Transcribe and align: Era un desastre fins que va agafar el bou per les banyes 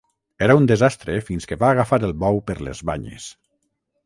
Era 0.45 0.53
un 0.59 0.63
desastre 0.71 1.17
fins 1.27 1.47
que 1.51 1.59
va 1.65 1.69
agafar 1.75 2.01
el 2.09 2.17
bou 2.25 2.41
per 2.49 2.57
les 2.69 2.83
banyes 2.93 3.29